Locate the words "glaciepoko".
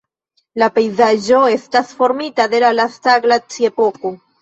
3.31-4.19